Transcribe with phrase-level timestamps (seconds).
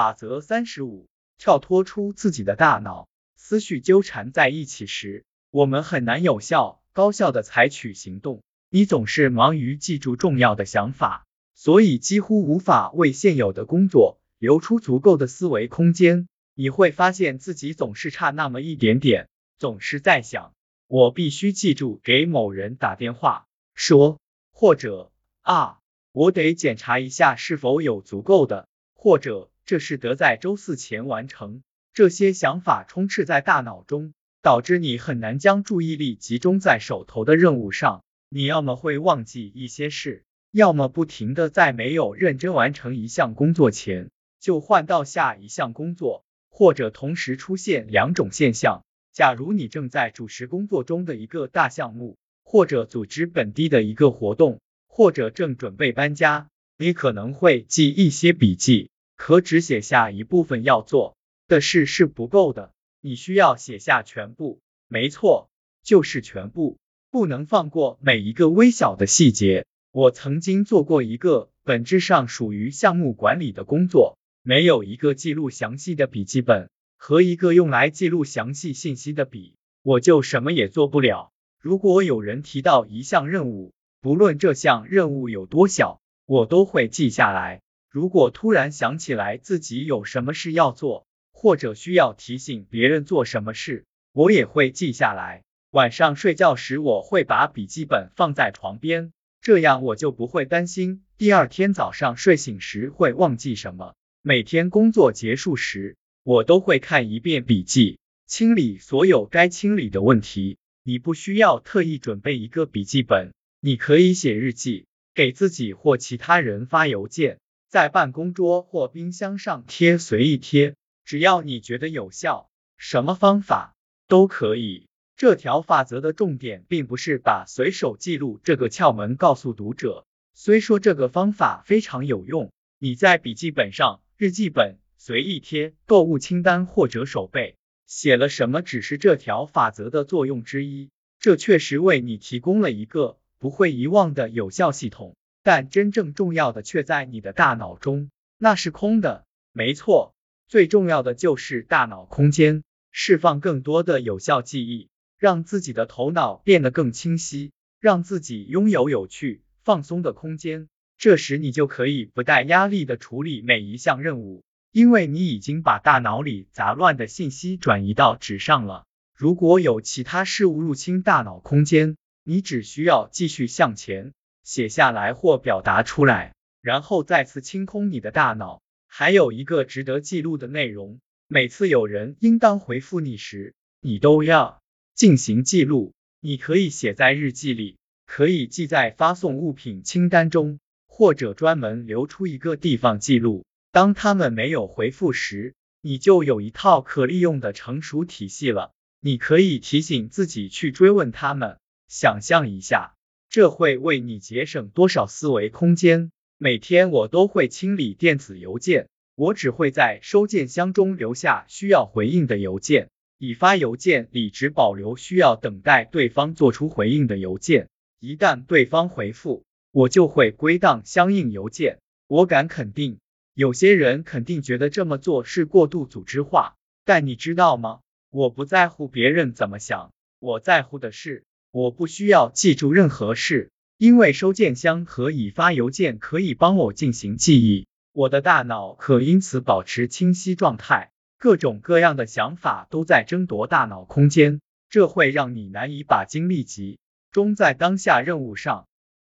[0.00, 3.06] 法则三十五：跳脱出自己的大脑，
[3.36, 8.40] 思绪纠缠在一起时，我们很难有效、高效的采取行动。
[8.70, 16.28] 你总是忙于记住重要的想法，所以几乎无法为现有的工作留出足够的思维空间。
[16.54, 19.28] 你会发现自己总是差那么一点点，
[19.58, 20.54] 总是在想，
[20.86, 23.44] 我必须记住给某人打电话
[23.74, 24.18] 说，
[24.50, 25.12] 或者
[25.42, 25.78] 啊，
[26.12, 31.62] 我得检查一下是否有足够的，或者这事得在周四前完成。
[31.92, 38.02] 这些想法充斥在大脑中，导致你很难将注意力集中在手头的任务上。
[38.30, 48.82] 你要么会忘记一些事，要么不停的在没有认真完成一项工作前就换到下一项工作，或者同时出现两种现象。
[49.12, 58.89] 假如你正在主持工作中的一个大项目，或者组织本地的一个活动，或者正准备搬家，你可能会记一些笔记，
[59.20, 61.14] 可只写下一部分要做
[61.46, 64.60] 的事是不够的，你需要写下全部。
[64.88, 65.50] 没错，
[65.82, 66.78] 就是全部。
[67.10, 69.66] 不能放过每一个微小的细节。
[69.92, 81.30] 我曾经做过一个本质上属于项目管理的工作，没有一个记录详细的笔记本和一个用来记录详细信息的笔，我就什么也做不了。
[81.60, 87.60] 如果有人提到一项任务，不论这项任务有多小，我都会记下来。
[87.90, 95.42] 如果突然想起来自己有什么事要做，或者需要提醒别人做什么事，我也会记下来。
[95.72, 103.94] 晚上睡觉时，我会把笔记本放在床边，这样我就不会担心第二天早上睡醒时会忘记什么。
[104.22, 110.58] 每天工作结束时，我都会看一遍笔记，清理所有该清理的问题。
[110.84, 117.38] 你不需要特意准备一个笔记本，你可以写日记，给自己或其他人发邮件，
[117.70, 123.76] 在办公桌或冰箱上贴随意贴，只要你觉得有效，什么方法
[124.08, 124.88] 都可以。
[125.16, 132.50] 这条法则的重点并不是把随手记录这个窍门告诉读者，虽说这个方法非常有用，
[132.80, 137.54] 你在笔记本上、日记本、随意贴、购物清单或者手背
[137.86, 140.90] 写了什么，只是这条法则的作用之一。
[141.20, 149.24] 这确实为你提供了一个不会遗忘的有效系统，但真正重要的却在你的大脑中，那是空的。
[149.52, 150.14] 没错，
[150.48, 152.62] 最重要的就是大脑空间，
[152.92, 154.88] 释放更多的有效记忆。
[155.18, 160.68] 让自己的头脑变得更清晰，让自己拥有有趣、放松的空间。
[160.96, 164.42] 这时你就可以不带压力的处理每一项任务，
[164.72, 168.86] 因为你已经把大脑里杂乱的信息转移到纸上了。
[169.14, 174.14] 如果有其他事物入侵大脑空间，你只需要继续向前，
[174.50, 178.60] 写下来或表达出来，然后再次清空你的大脑。
[178.88, 184.60] 还有一个值得记录的内容：每次有人应当回复你时，你都要。
[184.96, 193.44] 进行记录，你可以写在日记里，可以记在发送物品清单中，或者专门留出一个地方记录。
[193.70, 198.72] 当他们没有回复时，你就有一套可利用的成熟体系了。
[198.98, 201.56] 你可以提醒自己去追问他们。
[201.86, 202.94] 想象一下，
[203.30, 206.10] 这会为你节省多少思维空间？
[206.36, 212.88] 每天我都会清理电子邮件，我只会在收件箱中留下需要回应的邮件。
[213.18, 217.68] 已发邮件里只保留需要等待对方做出回应的邮件，
[218.00, 221.78] 一旦对方回复，我就会归档相应邮件。
[222.08, 222.98] 我敢肯定，
[223.34, 227.78] 有些人肯定觉得这么做是过度组织化，但你知道吗？
[228.10, 240.92] 我不在乎别人怎么想，我在乎的是，我不需要记住任何事，因为收件箱和已发邮件可以帮我进行记忆，我的大脑可因此保持清晰状态。
[241.18, 244.40] 各种各样的想法都在争夺大脑空间，
[244.70, 246.78] 这会让你难以把精力集
[247.10, 248.68] 中在当下任务上。